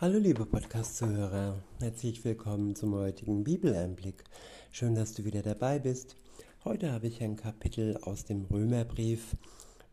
[0.00, 4.24] Hallo liebe Podcast-Zuhörer, herzlich willkommen zum heutigen Bibeleinblick.
[4.72, 6.16] Schön, dass du wieder dabei bist.
[6.64, 9.36] Heute habe ich ein Kapitel aus dem Römerbrief.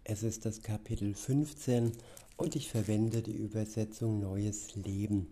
[0.03, 1.91] Es ist das Kapitel 15
[2.35, 5.27] und ich verwende die Übersetzung Neues Leben.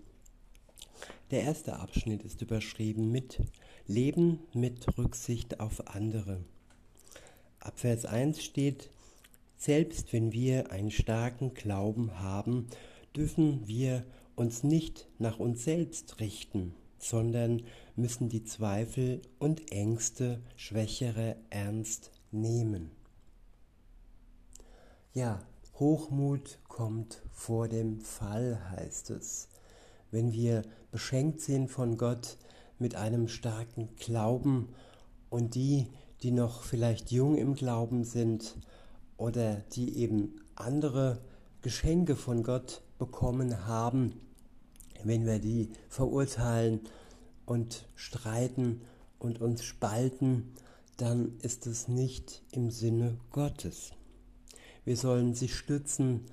[1.32, 3.40] Der erste Abschnitt ist überschrieben mit
[3.88, 6.46] Leben mit Rücksicht auf andere.
[7.60, 8.92] Ab Vers 1 steht,
[9.58, 12.68] selbst wenn wir einen starken Glauben haben,
[13.16, 14.06] dürfen wir
[14.40, 17.62] uns nicht nach uns selbst richten, sondern
[17.98, 22.90] müssen die Zweifel und Ängste Schwächere ernst nehmen.
[25.14, 25.42] Ja,
[25.78, 29.50] Hochmut kommt vor dem Fall, heißt es.
[30.10, 32.38] Wenn wir beschenkt sind von Gott
[32.80, 34.70] mit einem starken Glauben
[35.30, 35.88] und die,
[36.24, 38.56] die noch vielleicht jung im Glauben sind
[39.18, 41.20] oder die eben andere
[41.62, 44.14] Geschenke von Gott bekommen haben,
[45.04, 46.82] wenn wir die verurteilen
[47.46, 48.82] und streiten
[49.18, 50.54] und uns spalten,
[50.98, 53.92] dann ist es nicht im Sinne Gottes.
[54.84, 56.26] Wir sollen sie stützen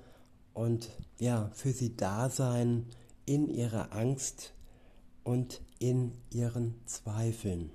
[0.53, 2.85] und ja, für sie da sein
[3.25, 4.53] in ihrer Angst
[5.23, 7.71] und in ihren Zweifeln.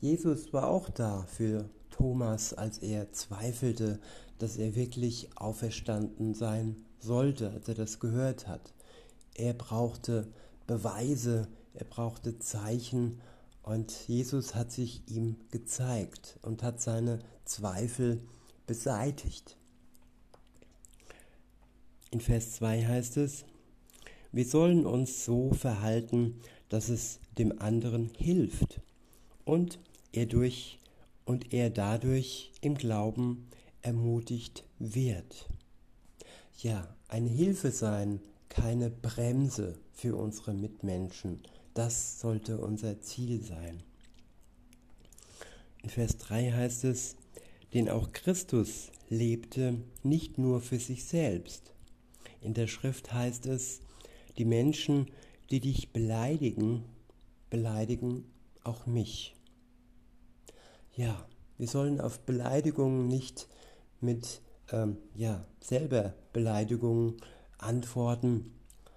[0.00, 4.00] Jesus war auch da für Thomas, als er zweifelte,
[4.38, 8.72] dass er wirklich auferstanden sein sollte, als er das gehört hat.
[9.34, 10.32] Er brauchte
[10.66, 13.20] Beweise, er brauchte Zeichen
[13.62, 18.20] und Jesus hat sich ihm gezeigt und hat seine Zweifel
[18.66, 19.56] beseitigt.
[22.10, 23.44] In Vers 2 heißt es,
[24.32, 28.80] wir sollen uns so verhalten, dass es dem anderen hilft
[29.44, 29.78] und
[30.12, 30.78] er durch
[31.24, 33.48] und er dadurch im Glauben
[33.82, 35.48] ermutigt wird.
[36.58, 38.20] Ja, eine Hilfe sein,
[38.52, 41.40] keine Bremse für unsere Mitmenschen.
[41.72, 43.82] Das sollte unser Ziel sein.
[45.82, 47.16] In Vers 3 heißt es,
[47.72, 51.72] denn auch Christus lebte nicht nur für sich selbst.
[52.42, 53.80] In der Schrift heißt es,
[54.36, 55.10] die Menschen,
[55.50, 56.84] die dich beleidigen,
[57.48, 58.24] beleidigen
[58.64, 59.34] auch mich.
[60.94, 63.48] Ja, wir sollen auf Beleidigungen nicht
[64.02, 67.16] mit ähm, ja, selber Beleidigungen
[67.62, 68.52] antworten,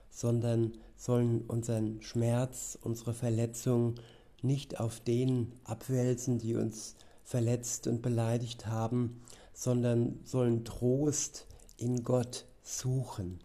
[0.10, 3.96] sondern sollen unseren Schmerz, unsere Verletzung
[4.42, 9.22] nicht auf denen abwälzen, die uns verletzt und beleidigt haben,
[9.54, 13.40] sondern sollen Trost in Gott suchen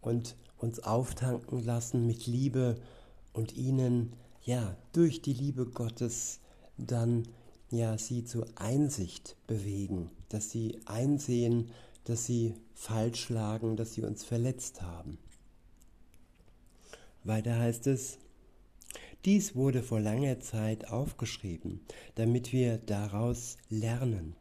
[0.00, 2.76] und uns auftanken lassen mit Liebe
[3.32, 4.12] und ihnen
[4.42, 6.40] ja durch die Liebe Gottes
[6.76, 7.24] dann
[7.70, 11.70] ja sie zur Einsicht bewegen, dass sie einsehen,
[12.04, 15.18] dass sie falsch lagen, dass sie uns verletzt haben.
[17.24, 18.18] Weiter heißt es,
[19.24, 21.80] dies wurde vor langer Zeit aufgeschrieben,
[22.16, 24.34] damit wir daraus lernen.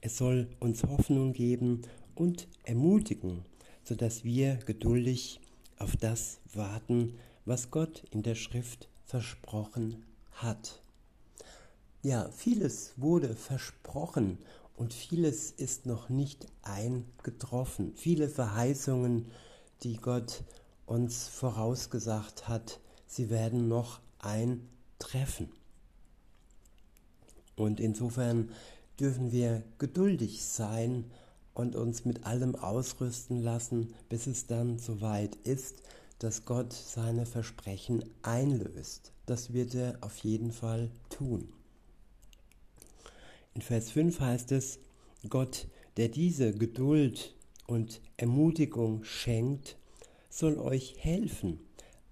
[0.00, 1.82] Es soll uns Hoffnung geben
[2.14, 3.44] und ermutigen,
[3.84, 5.40] sodass wir geduldig
[5.78, 10.80] auf das warten, was Gott in der Schrift versprochen hat.
[12.02, 14.38] Ja, vieles wurde versprochen
[14.80, 17.92] und vieles ist noch nicht eingetroffen.
[17.96, 19.26] Viele Verheißungen,
[19.82, 20.42] die Gott
[20.86, 25.50] uns vorausgesagt hat, sie werden noch eintreffen.
[27.56, 28.48] Und insofern
[28.98, 31.04] dürfen wir geduldig sein
[31.52, 35.82] und uns mit allem ausrüsten lassen, bis es dann soweit ist,
[36.20, 39.12] dass Gott seine Versprechen einlöst.
[39.26, 41.52] Das wird er auf jeden Fall tun.
[43.54, 44.78] In Vers 5 heißt es,
[45.28, 45.66] Gott,
[45.96, 47.34] der diese Geduld
[47.66, 49.76] und Ermutigung schenkt,
[50.28, 51.58] soll euch helfen,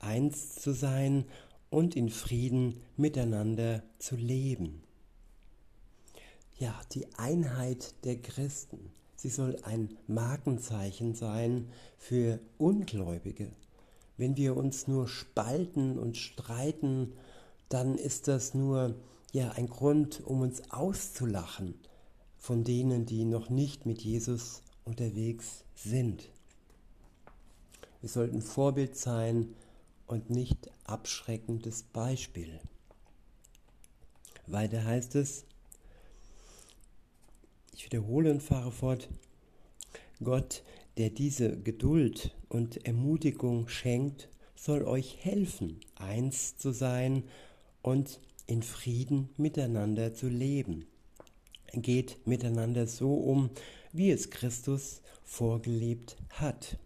[0.01, 1.25] eins zu sein
[1.71, 4.83] und in Frieden miteinander zu leben.
[6.59, 13.53] Ja, die Einheit der Christen, sie soll ein Markenzeichen sein für Ungläubige.
[14.17, 17.13] Wenn wir uns nur spalten und streiten,
[17.69, 18.97] dann ist das nur
[19.33, 21.75] ja ein Grund, um uns auszulachen
[22.39, 26.31] von denen, die noch nicht mit Jesus unterwegs sind.
[28.01, 29.55] Wir sollten Vorbild sein
[30.07, 32.61] und nicht abschreckendes Beispiel.
[34.47, 35.45] Weiter heißt es,
[37.75, 39.09] ich wiederhole und fahre fort,
[40.23, 40.63] Gott,
[40.97, 47.25] der diese Geduld und Ermutigung schenkt, soll euch helfen, eins zu sein
[47.83, 50.87] und in Frieden miteinander zu leben.
[51.73, 53.51] Geht miteinander so um,
[53.93, 56.79] wie es Christus vorgelebt hat.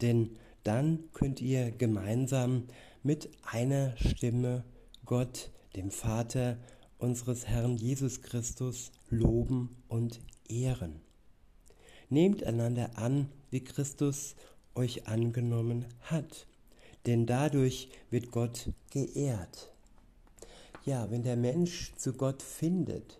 [0.00, 2.68] Denn dann könnt ihr gemeinsam
[3.02, 4.64] mit einer Stimme
[5.04, 6.56] Gott, dem Vater
[6.98, 11.00] unseres Herrn Jesus Christus, loben und ehren.
[12.08, 14.36] Nehmt einander an, wie Christus
[14.74, 16.46] euch angenommen hat,
[17.06, 19.72] denn dadurch wird Gott geehrt.
[20.86, 23.18] Ja, wenn der Mensch zu Gott findet,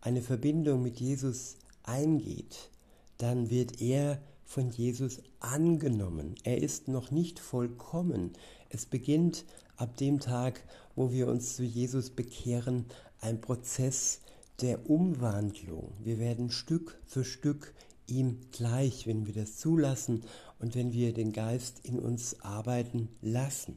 [0.00, 2.70] eine Verbindung mit Jesus eingeht,
[3.18, 6.34] dann wird er von Jesus angenommen.
[6.44, 8.32] Er ist noch nicht vollkommen.
[8.70, 9.44] Es beginnt
[9.76, 10.64] ab dem Tag,
[10.96, 12.86] wo wir uns zu Jesus bekehren,
[13.20, 14.20] ein Prozess
[14.62, 15.92] der Umwandlung.
[16.02, 17.74] Wir werden Stück für Stück
[18.06, 20.24] ihm gleich, wenn wir das zulassen
[20.58, 23.76] und wenn wir den Geist in uns arbeiten lassen.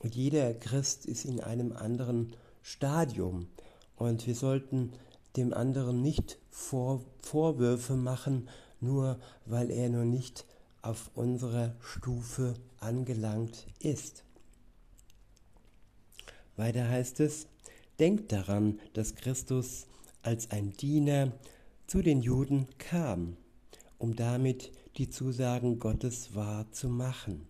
[0.00, 2.34] Und jeder Christ ist in einem anderen
[2.70, 3.48] Stadium
[3.96, 4.92] und wir sollten
[5.36, 10.44] dem anderen nicht Vor Vorwürfe machen, nur weil er noch nicht
[10.82, 14.22] auf unserer Stufe angelangt ist.
[16.56, 17.46] Weiter heißt es,
[17.98, 19.86] denkt daran, dass Christus
[20.20, 21.32] als ein Diener
[21.86, 23.38] zu den Juden kam,
[23.96, 27.48] um damit die Zusagen Gottes wahr zu machen.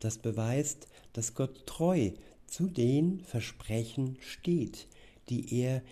[0.00, 2.12] Das beweist, dass Gott treu
[2.46, 4.86] zu den Versprechen steht,
[5.28, 5.82] die er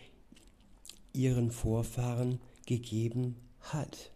[1.12, 4.10] ihren Vorfahren gegeben hat.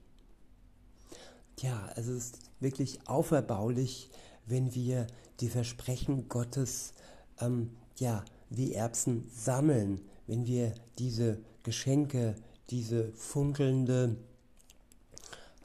[1.61, 4.11] Ja, es ist wirklich auferbaulich,
[4.47, 5.07] wenn wir
[5.41, 6.95] die Versprechen Gottes
[7.41, 12.37] ähm, ja, wie Erbsen sammeln, wenn wir diese Geschenke,
[12.71, 14.17] diese funkelnde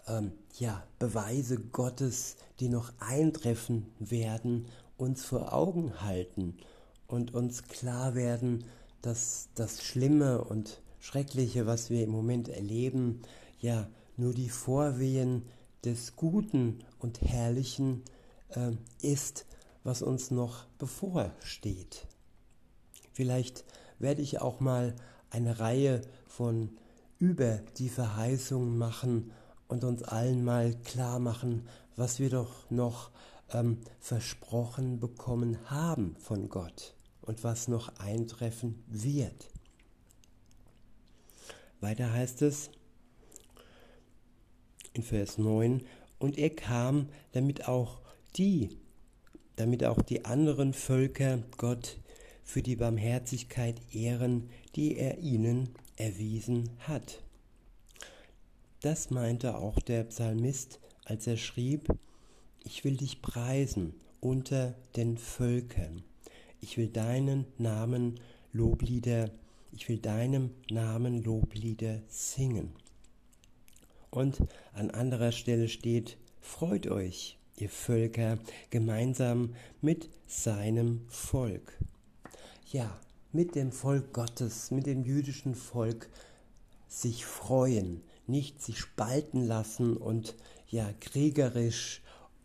[0.07, 4.67] ähm, ja, Beweise Gottes, die noch eintreffen werden,
[4.97, 6.57] uns vor Augen halten
[7.07, 8.65] und uns klar werden,
[9.01, 13.21] dass das Schlimme und Schreckliche, was wir im Moment erleben,
[13.59, 15.43] ja nur die Vorwehen
[15.83, 18.03] des Guten und Herrlichen
[18.49, 19.45] äh, ist,
[19.83, 22.07] was uns noch bevorsteht.
[23.11, 23.65] Vielleicht
[23.99, 24.95] werde ich auch mal
[25.29, 26.69] eine Reihe von
[27.19, 29.31] über die Verheißungen machen
[29.67, 33.11] und uns allen mal klar machen, was wir doch noch
[33.51, 39.49] ähm, versprochen bekommen haben von Gott und was noch eintreffen wird.
[41.79, 42.69] Weiter heißt es
[44.93, 45.83] in Vers 9,
[46.19, 47.99] und er kam, damit auch
[48.37, 48.77] die,
[49.57, 51.97] damit auch die anderen Völker Gott
[52.43, 57.21] für die Barmherzigkeit ehren, die er ihnen erwiesen hat.
[58.81, 61.87] Das meinte auch der Psalmist, als er schrieb,
[62.63, 66.03] ich will dich preisen unter den Völkern.
[66.61, 68.19] Ich will deinen Namen
[68.53, 69.29] Loblieder,
[69.71, 72.71] ich will deinem Namen Loblieder singen.
[74.11, 74.37] Und
[74.73, 78.37] an anderer Stelle steht, freut euch, ihr Völker,
[78.69, 81.77] gemeinsam mit seinem Volk.
[82.71, 82.99] Ja,
[83.31, 86.09] mit dem Volk Gottes, mit dem jüdischen Volk
[86.87, 90.35] sich freuen, nicht sich spalten lassen und
[90.69, 92.02] ja kriegerisch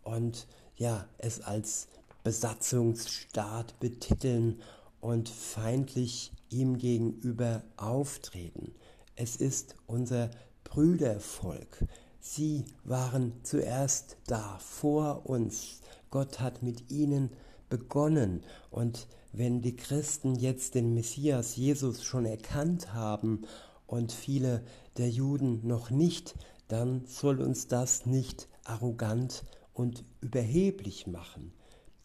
[0.09, 1.87] und ja es als
[2.23, 4.59] Besatzungsstaat betiteln
[5.01, 8.73] und feindlich ihm gegenüber auftreten.
[9.15, 10.31] Es ist unser
[10.63, 11.85] Brüdervolk.
[12.19, 15.81] Sie waren zuerst da, vor uns.
[16.11, 17.29] Gott hat mit ihnen
[17.69, 18.41] begonnen.
[18.71, 23.43] Und wenn die Christen jetzt den Messias Jesus schon erkannt haben
[23.85, 24.63] und viele
[24.97, 26.35] der Juden noch nicht,
[26.67, 29.43] dann soll uns das nicht arrogant
[29.79, 31.53] und überheblich machen.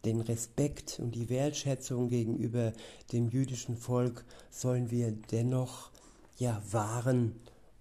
[0.04, 2.72] Den Respekt und die Wertschätzung gegenüber
[3.10, 5.90] dem jüdischen Volk sollen wir dennoch
[6.38, 7.34] ja wahren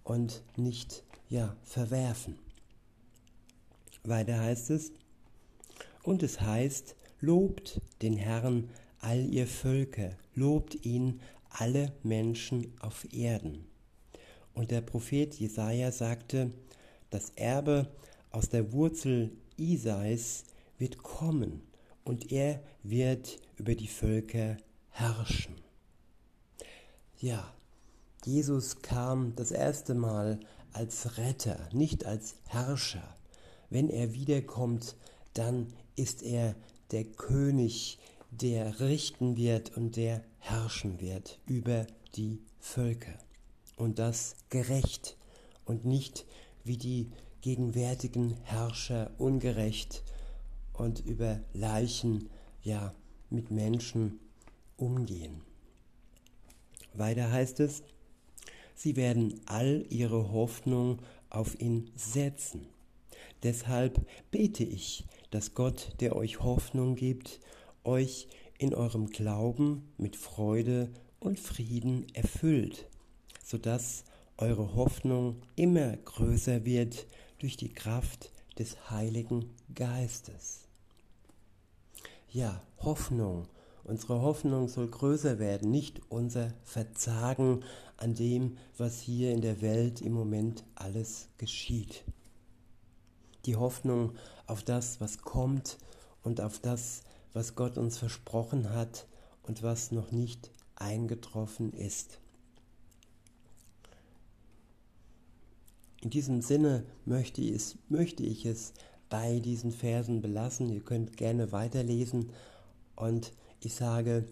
[0.04, 2.40] und nicht ja verwerfen.
[4.04, 4.94] Weiter heißt es,
[6.02, 8.70] und es heißt, lobt den Herrn
[9.00, 11.22] all ihr Völker, lobt ihn
[11.52, 13.68] alle Menschen auf Erden.
[14.56, 16.50] Und der Prophet Jesaja sagte,
[17.12, 17.92] das Erbe
[18.32, 20.44] aus der Wurzel Isais
[20.78, 21.62] wird kommen
[22.04, 24.58] und er wird über die Völker
[24.90, 25.56] herrschen.
[27.20, 27.54] Ja,
[28.26, 30.40] Jesus kam das erste Mal
[30.72, 33.16] als Retter, nicht als Herrscher.
[33.70, 34.96] Wenn er wiederkommt,
[35.34, 36.56] dann ist er
[36.92, 38.00] der König,
[38.32, 43.18] der richten wird und der herrschen wird über die Völker
[43.76, 45.18] und das gerecht
[45.66, 46.26] und nicht
[46.64, 47.12] wie die
[47.44, 50.02] gegenwärtigen Herrscher ungerecht
[50.72, 52.30] und über Leichen,
[52.64, 52.96] ja,
[53.30, 54.20] mit Menschen
[54.78, 55.42] umgehen.
[56.94, 57.84] Weiter heißt es,
[58.76, 62.66] sie werden all ihre Hoffnung auf ihn setzen.
[63.44, 64.00] Deshalb
[64.32, 67.42] bete ich, dass Gott, der euch Hoffnung gibt,
[67.84, 72.88] euch in eurem Glauben mit Freude und Frieden erfüllt,
[73.44, 74.06] sodass
[74.38, 77.06] eure Hoffnung immer größer wird
[77.44, 80.62] durch die Kraft des Heiligen Geistes.
[82.32, 83.50] Ja, Hoffnung.
[83.84, 87.66] Unsere Hoffnung soll größer werden, nicht unser Verzagen
[87.98, 92.06] an dem, was hier in der Welt im Moment alles geschieht.
[93.46, 94.14] Die Hoffnung
[94.48, 95.80] auf das, was kommt
[96.24, 97.02] und auf das,
[97.34, 99.06] was Gott uns versprochen hat
[99.42, 102.22] und was noch nicht eingetroffen ist.
[106.04, 108.74] In diesem Sinne möchte ich, es, möchte ich es
[109.10, 110.68] bei diesen Versen belassen.
[110.70, 112.32] Ihr könnt gerne weiterlesen
[112.98, 113.32] und
[113.62, 114.26] ich sage,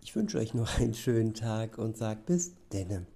[0.00, 3.06] ich wünsche euch noch einen schönen Tag und sage bis denne.